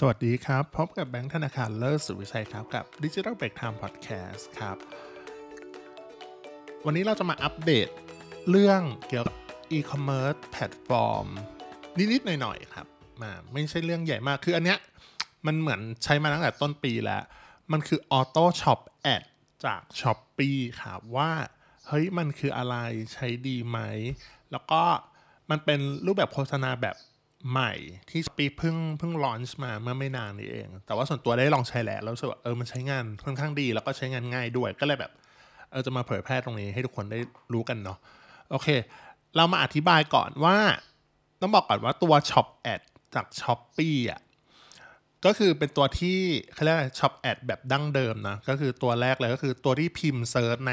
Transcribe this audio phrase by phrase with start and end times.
[0.00, 4.76] สวัสดีครับ พบกับแบงค์ธนาคารเลิศสุวิชัยครับ กับ Digital Break Time Podcast ครับ
[6.86, 7.88] วันนี้เราจะมาอัปเดต
[8.50, 9.36] เรื่องเกี่ยวกับ
[9.76, 11.26] e-commerce แพลตฟอร์ม
[12.12, 12.86] นิด ๆ หน่อย ๆ ครับ
[13.22, 14.78] มาไม่ใช่เรื่องใหญ่มาก คืออันเนี้ย
[15.46, 17.22] มันเหมือนใช้มาตั้งแต่ต้นปีแล้ว
[17.72, 18.80] มันคือ Auto Shop
[19.14, 19.24] Ad
[19.64, 21.30] จาก s h อ p e e ครับว่า
[21.86, 22.76] เฮ้ยมันคืออะไร
[23.12, 23.78] ใช้ดีไหม
[24.52, 24.82] แล้วก็
[25.50, 26.96] มันเป็นรูปแบบโฆษณาแบบ
[27.50, 27.72] ใหม่
[28.10, 35.12] ที่ Shopee เพิ่งเพิ่ง launch มาเมื่อไม่นานนี้เอง แต่ว่าส่วนตัวได้ลองใช้แล้วแล้วรู้สึกว่าเออมันใช้งานค่อนข้างดี แล้วก็ใช้งานง่ายด้วยก็เลยแบบ
[35.70, 37.18] เออจะมาเผยแพร่ตรงนี้ให้ทุกคนได้
[37.52, 37.98] รู้กันเนาะ
[38.50, 38.68] โอเค
[39.36, 40.56] เรามาอธิบายก่อนว่า
[41.40, 42.80] ต้องบอกก่อนว่าตัว Shop Ad
[43.14, 44.20] จาก s h อ p e e อะ
[45.24, 46.18] ก็คือเป็นตัวที่
[46.52, 50.72] เขาเรียก Shop Ad แบบดั้งเดิมนะ ก็คือตัวแรกเลยก็คือตัวที่พิมพ์ search ใน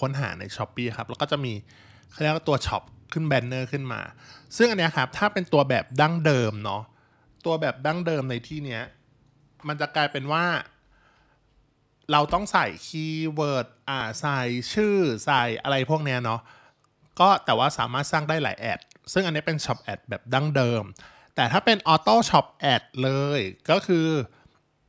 [0.00, 1.52] ค้นหาใน Shopee ครับ แล้วก็จะมี
[2.12, 2.82] เขาเรียกว่าตัว shop
[3.14, 4.00] ขึ้น banner ขึ้นมา
[4.56, 6.82] ซึ่งอันนี้ครับถ้าเป็นตัวแบบดั้งเดิมเนาะ
[7.46, 8.82] ตัวแบบดั้งเดิมในที่เนี้ย
[9.68, 10.44] มันจะกลายเป็นว่า
[12.12, 14.40] เราต้องใส่ keyword อ่าใส่
[14.72, 16.40] ชื่อใส่อะไรพวกเนี้ยเนาะ
[17.20, 18.80] ก็แต่ว่าสามารถสร้างได้หลาย ad
[19.12, 20.82] ซึ่งอันนี้เป็น Shop Ad แบบดั้งเดิม
[21.36, 23.40] แต่ถ้าเป็น Auto Shop Ad เลย
[23.70, 24.06] ก็คือ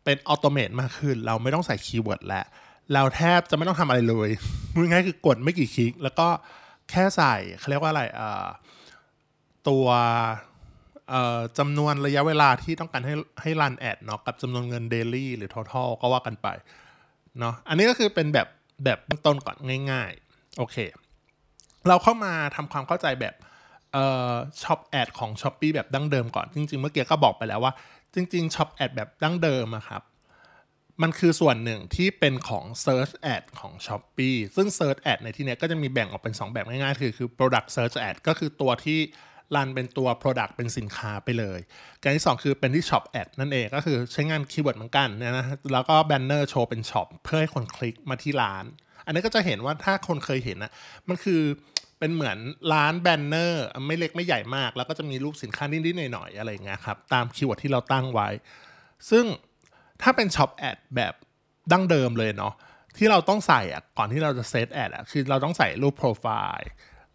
[0.04, 2.46] เป็น automate มากขึ้น เราไม่ต้องใส่ keyword แล้ว
[2.94, 4.30] เราแทบจะไม่ต้องทำอะไรเลย
[4.76, 6.28] ง่ายๆคือกดไม่กี่คลิก แล้วก็
[6.90, 8.04] แค่ใส่เขาเรียกว่าอะไร
[9.70, 9.88] ตัว
[11.58, 16.48] จำนวนระยะเวลาที่ต้องการให้ให้ run ad เนาะกับจำนวนเงิน daily หรือ total ก็ว่ากันไป
[17.40, 18.48] เนาะอันนี้ก็คือเป็นแบบ
[18.86, 19.58] แบบต้นก่อน
[19.92, 20.78] ง่ายๆ โอเค
[21.88, 23.36] เราเข้ามาทำความเข้าใจแบบ
[24.62, 27.74] Shop Ad ของ Shopee แบบดั้งเดิมก่อน จริงๆ เมื่อกี้ก็บอกไปแล้วว่า
[28.14, 30.02] จริงๆ Shop Ad แบบดั้งเดิมอะครับ
[31.02, 38.16] มันคือส่วนหนึ่งที่เป็นของ Search Ad ของ Shopee ซึ่ง Search Ad ในที่นี้ก็จะมีแบ่งออกเป็น 2 แบบง่ายๆ คือคือ Product Search Ad
[38.28, 39.00] ก็คือตัวที่
[39.56, 41.60] run เป็นตัว Product เป็นสินค้าไปเลย
[42.02, 48.66] การที่ 2 คือเป็นที่ Shop Ad นั่นเองก็คือใช้งาน keyword เหมือนกันนะแล้วก็ banner โชว์เป็น shop เพื่อให้คนคลิกมาที่ร้าน
[49.06, 50.72] อันนี้ก็จะเห็นว่าถ้าคนเคยเห็นนะ
[51.08, 51.42] มันคือ
[52.00, 52.38] เป็นเหมือน
[52.74, 58.30] ร้าน banner ไม่เล็กไม่ใหญ่มาก แล้วก็จะมีรูปสินค้านิดๆหน่อยๆอะไรเงี้ยครับตาม keyword ที่เราตั้งไว้
[59.10, 59.26] ซึ่ง
[60.02, 61.14] ถ้าเป็น Shop Ad แบบ
[61.72, 62.54] ดั้งเดิมเลยเนาะ
[62.98, 66.70] ที่เราต้องใส่อะก่อนที่เราจะ set ad อะคือเราต้องใส่รูปโปรไฟล์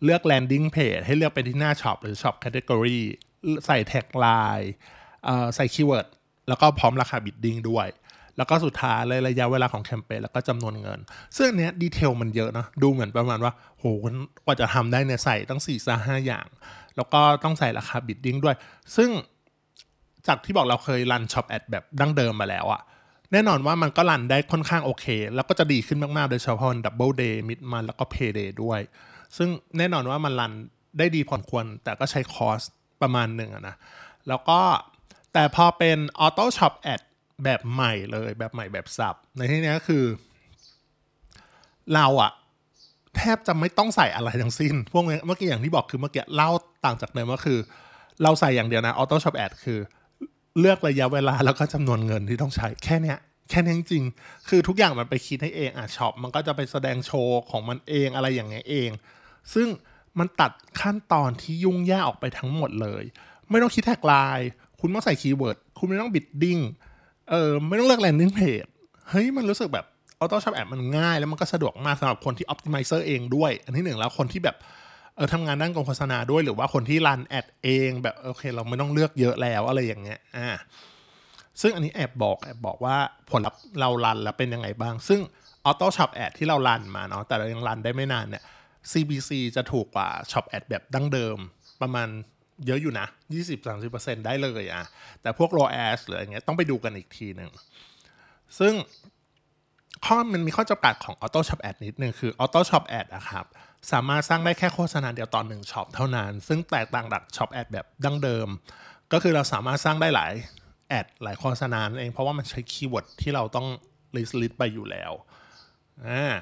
[0.05, 2.99] เลือก landing page ให้เลือกไปที่หน้า shop หรือ shop category
[3.67, 4.73] ใส่ tagline
[5.57, 6.07] ใส่ keyword
[6.49, 7.89] แล้วก็พร้อมราคา bidding ด้วย
[8.37, 10.99] แล้วก็สุดท้ายเลยระยะเวลาของแคมเปญแล้วก็จำนวนเงิน
[11.39, 13.85] ซึ่งเนี้ย detail มันเยอะนะดูเหมือนประมาณว่าโห
[14.45, 16.47] กว่าจะทำได้เนี่ยใส่ตั้งสี่ห้าอย่าง
[16.97, 18.57] แล้วก็ต้องใส่ราคา bidding ด้วย
[18.97, 19.11] ซึ่ง
[20.27, 22.83] จากที่บอกเราเคย run Shop Ad แบบดั้งเดิมมาแล้วอะ
[23.33, 28.81] แน่นอนว่ามันก็ run ได้ค่อนข้างโอเค แล้วก็จะดีขึ้นมาก ๆ โดยเฉพาะ double day mid-month แล้วก็ payday ด้วย
[29.37, 29.49] ซึ่ง
[29.79, 30.53] แน่นอนว่ามัน run
[30.99, 32.61] ได้ดีพอควร แต่ก็ใช้ cost
[33.03, 33.77] ประมาณหนึ่งนะ
[34.29, 34.61] แล้วก็
[35.33, 37.01] แต่พอเป็น Auto Shop Ad
[37.45, 40.05] แบบใหม่เลยแบบใหม่แบบสับ ในที่นี้ก็คือ
[41.95, 42.33] เราอะ
[43.17, 46.51] แทบจะไม่ต้องใส่อะไรทั้งสิ้น พวกเมื่อกี้อย่างที่บอกคือเมื่อกี้เล่า
[46.85, 47.59] ต่างจากเดิมก็คือ
[48.23, 49.79] เราใส่อย่างเดียวนะ Auto Shop Ad คือ
[50.59, 53.19] เลือกระยะเวลาแล้วก็จำนวนเงินที่ต้องใช้แค่เนี้ย
[53.51, 58.91] แค่นี้จริงๆคือทุกอย่างมันไปคิดให้เองอะ shop มันก็จะไปแสดงโชว์ของมันเองอะไรอย่างเงี้ยเอง
[59.55, 59.69] ซึ่ง
[60.19, 63.05] มันตัดขั้นตอนที่ยุ่งยากออกไปทั้งหมดเลย
[63.51, 64.49] ไม่ต้องคิด tagline
[64.81, 66.59] คุณต้องใส่ keyword คุณไม่ต้อง bidding
[67.31, 68.65] เออไม่ต้องเลือก landing page
[69.09, 69.87] เฮ้ยมันรู้สึกแบบ
[70.21, 74.57] Auto Shop Ad มันง่าย แล้วมันก็สะดวกมากสำหรับคนที่ optimizer เองด้วย อันที่หนึ่งแล้วคนที่แบบ
[75.17, 80.49] เออทำงานด้านการโฆษณาด้วยหรือว่าคนที่ run ad เองแบบโอเค เราไม่ต้องเลือกเยอะแล้วอะไรอย่างเงี้ยอ่า
[81.61, 82.97] ซึ่งอันนี้แอบบอกแอบบอกว่า
[83.31, 85.21] ผลลัพธ์เรา run แล้วเป็นยังไงบ้าง ซึ่ง
[85.69, 88.45] Auto Shop Ad ที่เรา run มาเนาะแต่เรายัง run ได้ไม่นานเนี่ย
[88.91, 91.39] CPC จะถูกกว่า Shop Ad แบบดั้งเดิม
[91.83, 92.09] ประมาณ
[92.67, 93.07] เยอะอยู่นะ
[93.67, 94.85] 20-30%ได้เลยอะ
[95.23, 97.51] แต่พวก ROAS หรืออะไรเงี้ยต้องไปดูกันอีกทีหนึ่ง
[98.59, 98.75] ซึ่ง
[100.07, 103.45] ข้อมันมีข้อจำกัดของ Auto Shop Ad นิดนึงคือ Auto Shop Ad อะครับ
[103.93, 108.49] สามารถสร้างได้แค่โฆษณาเดียวต่อหนึ่ง shop เท่านั้น ซึ่งแตกต่างจาก Shop Ad แบบดั้งเดิม
[109.13, 110.33] ก็คือเราสามารถสร้างได้หลาย
[110.89, 113.67] ad หลายโฆษณาเอง เพราะว่ามันใช้ keyword ที่เราต้อง
[114.17, 115.13] list list ไปอยู่แล้ว
[116.07, 116.33] อ่า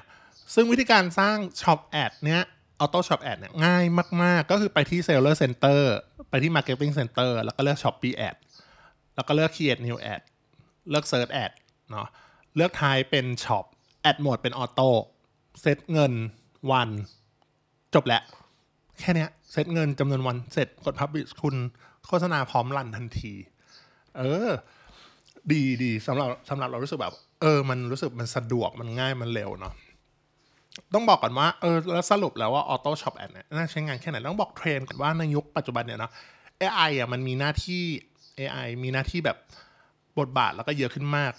[0.54, 2.42] ซึ่งวิธีการสร้าง Shop Ad เนี้ย
[2.80, 3.84] Auto Shop Ad เนี่ยง่าย
[4.22, 5.80] มาก ๆ ก็คือไปที่ Seller Center
[6.30, 8.36] ไปที่ Marketing Center แล้วก็เลือก Shopee Ad
[9.14, 10.22] แล้วก็เลือก Create New Ad
[10.90, 11.52] เลือก Search Ad
[11.90, 12.08] เนาะ
[12.56, 13.64] เลือกท้ายเป็น Shop
[14.02, 14.88] แอดโหมดเป็นออโต้
[15.60, 16.12] เซตเงิน
[16.70, 16.88] วัน
[17.94, 18.22] จบแล้ว
[18.98, 21.56] แค่นี้เซตเงินจำนวนวันเสร็จกด Publish คุณ
[22.06, 23.32] โฆษณาพร้อมรันทันที
[24.18, 24.48] เออ
[25.52, 29.74] ดีดีสำหรับสำหรับเรารู้สึกแบบ เออ มันรู้สึกมันสะดวกมันง่ายมันเร็วเนาะ
[30.94, 36.12] ต้องบอกก่อนว่าเออแล้วสรุปแล้วว่า Auto Shop Ad เนี่ยน่าใช้งานแค่ไหน ต้องบอกเทรนก่อนว่าในยุคปัจจุบันเนี่ยเนาะ
[36.60, 37.82] AI อะมันมีหน้าที่
[38.38, 39.36] AI มีหน้าที่แบบ
[40.18, 41.32] บทบาทแล้วก็เยอะขึ้นมาก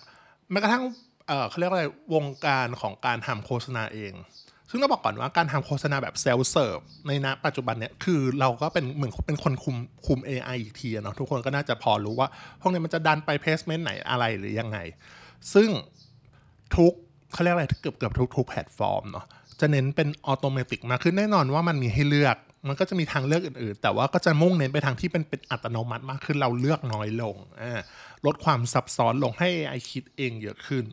[0.52, 0.84] แม้กระทั่ง
[1.28, 4.14] เออเขาเรียกว่าอะไรวงการของการทำโฆษณาเอง
[4.70, 9.76] ซึ่งต้องบอกก่อนว่าการทำโฆษณาแบบ self-serve ในณปัจจุบันเนี่ยคือเราก็เป็นเหมือนเป็นคนคุม
[10.06, 12.28] คุม AI อีกทีเนาะทุกคนก็น่าจะพอรู้ว่า
[12.62, 14.78] พวกนี้มันจะดันไป placement ไหนอะไรหรือยังไง
[15.54, 15.70] ซึ่ง
[16.76, 16.94] ทุก
[17.34, 19.26] เขาเรียกอะไรเกือบเกือบทุกทุกแพลตฟอร์มเนาะ
[19.60, 22.38] จะเน้นเป็น automatic มากขึ้นแน่นอนว่ามันมีให้เลือก
[22.68, 27.36] มันก็จะมีทางเลือกอื่นๆ แต่ว่าก็จะมุ่งเน้นไปทางที่เป็นเป็นอัตโนมัติมากขึ้นเราเลือกน้อยลง
[28.26, 30.84] ลดความซับซ้อนลงให้ AI คิดเองเยอะขึ้น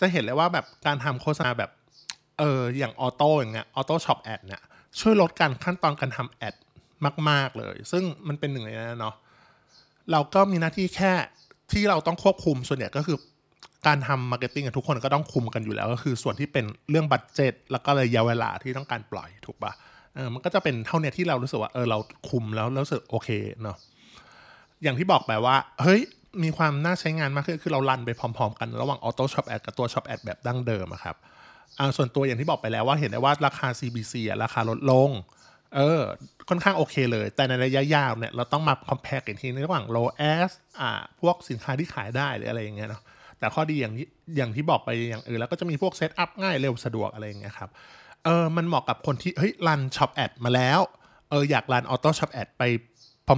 [0.00, 1.70] จะเห็นเลยว่าแบบการทำโฆษณาแบบ
[2.38, 4.62] เอออย่าง auto อย่างเงี้ย Auto Shop Ad เนี่ย
[5.00, 6.54] ช่วยลดการขั้นตอนการทำ ad
[7.28, 9.14] มาก ๆ เลย ซึ่งมันเป็นหนึ่งในนั้นเนาะ
[10.12, 11.12] เราก็มีหน้าที่แค่
[11.72, 13.16] ที่เราต้องควบคุมส่วนใหญ่ก็คือ
[13.86, 19.72] การทำ marketing ทุกคนก็ต้องคุมกันอยู่แล้ว ก็คือส่วนที่เป็นเรื่อง budget แล้วก็ระยะเวลาที่ต้องการปล่อยถูกปะ
[20.14, 21.98] เออมันก็จะเป็นเท่าเนี้ยที่เรารู้สึกว่าเออเรา
[22.28, 23.28] คุมแล้วรู้สึกโอเค
[23.62, 23.76] เนาะ
[24.82, 26.00] อย่างที่บอกไปว่า เฮ้ย
[26.42, 31.16] มีความน่าใช้งานมากขึ้นคือเรา run ไปพร้อม ๆ กันระหว่าง Auto Shop Ad กับตัว Shop Ad แบบดั้งเดิมอะครับ
[31.78, 35.10] อ่าส่วนตัวอย่างที่บอกไปแล้วว่าเห็นได้ว่าราคา CPC อะราคาลดลง
[35.76, 36.00] เออ
[36.48, 40.50] ค่อนข้างโอเคเลย แต่ในระยะยาวเนี่ยเราต้องมา compare กันทีในระหว่าง ROAS
[40.80, 40.90] อ่า
[41.20, 43.02] พวกสินค้าที่ขายได้หรืออะไรอย่างเงี้ยเนาะ
[43.38, 44.06] แต่ข้อดีอย่างที่
[44.36, 47.70] อย่างที่บอกไปอย่างอื่นแล้วก็จะมีพวก set up ง่ายเร็วสะดวกอะไรอย่างเงี้ยครับ
[48.24, 50.80] เออมันเหมาะกับคนที่เฮ้ย run Shop Ads มาแล้ว
[51.30, 52.62] เอออยาก run Auto Shop Ads ไป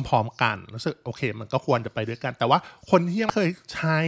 [0.09, 2.59] พร้อมๆกันรู้สึกโอเค มันก็ควรจะไปด้วยกัน แต่ว่า
[2.91, 3.99] คนที่ยังเคยใช้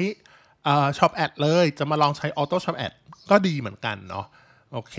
[0.98, 2.92] Shop Ads เลยจะมาลองใช้ Auto Shop Ads
[3.30, 4.26] ก็ดีเหมือนกันเนาะ
[4.72, 4.96] โอเค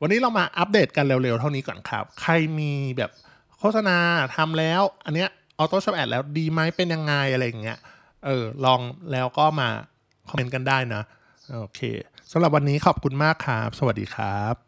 [0.00, 3.10] วันนี้เรามาอัปเดตกันเร็วๆ เท่านี้ก่อนครับ ใครมีแบบ
[3.58, 3.96] โฆษณา
[4.36, 5.28] ทำแล้ว อันเนี้ย
[5.58, 7.78] Auto Shop Ads แล้วดีไหมเป็นยังไงอะไรอย่างเงี้ย
[8.24, 8.80] เออลอง
[9.12, 9.68] แล้วก็มา
[10.28, 11.02] คอมเมนต์กันได้นะ
[11.60, 11.80] โอเค
[12.32, 14.63] สำหรับวันนี้ขอบคุณมากครับ สวัสดีครับ